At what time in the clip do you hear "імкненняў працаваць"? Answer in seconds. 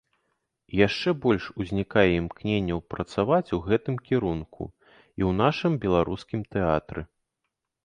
2.21-3.53